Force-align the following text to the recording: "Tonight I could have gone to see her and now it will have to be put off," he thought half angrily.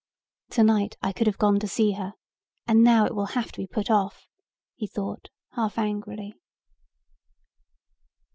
"Tonight 0.49 0.97
I 1.03 1.13
could 1.13 1.27
have 1.27 1.37
gone 1.37 1.59
to 1.59 1.67
see 1.67 1.91
her 1.91 2.13
and 2.65 2.83
now 2.83 3.05
it 3.05 3.13
will 3.13 3.27
have 3.37 3.51
to 3.51 3.59
be 3.59 3.67
put 3.67 3.91
off," 3.91 4.25
he 4.75 4.87
thought 4.87 5.29
half 5.51 5.77
angrily. 5.77 6.33